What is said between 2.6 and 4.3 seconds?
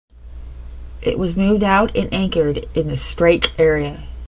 in the strake area.